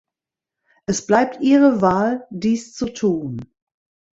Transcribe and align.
Es 0.87 1.05
bleibt 1.05 1.41
ihre 1.41 1.79
Wahl, 1.81 2.25
dies 2.31 2.73
zu 2.73 2.87
tun. 2.89 3.39